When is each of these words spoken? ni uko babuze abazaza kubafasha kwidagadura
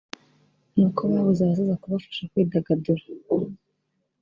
ni 0.73 0.81
uko 0.87 1.01
babuze 1.11 1.41
abazaza 1.43 1.81
kubafasha 1.81 2.23
kwidagadura 2.31 3.03